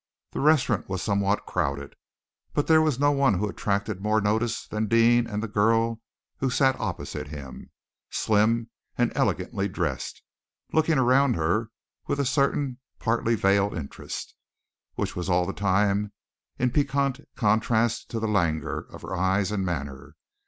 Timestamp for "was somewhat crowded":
0.89-1.95